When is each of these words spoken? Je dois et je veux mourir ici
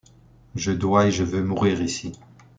Je 0.55 0.71
dois 0.71 1.05
et 1.05 1.11
je 1.11 1.23
veux 1.23 1.43
mourir 1.43 1.79
ici 1.79 2.13